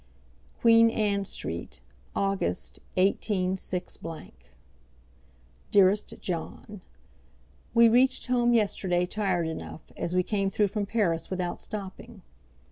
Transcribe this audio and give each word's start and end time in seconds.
Queen 0.61 0.89
Anne 0.89 1.23
Street, 1.23 1.79
August, 2.15 2.79
186. 2.95 3.99
DEAREST 5.69 6.15
JOHN, 6.19 6.81
We 7.75 7.87
reached 7.87 8.25
home 8.25 8.51
yesterday 8.55 9.05
tired 9.05 9.45
enough, 9.47 9.91
as 9.95 10.15
we 10.15 10.23
came 10.23 10.49
through 10.49 10.69
from 10.69 10.87
Paris 10.87 11.29
without 11.29 11.61
stopping. 11.61 12.23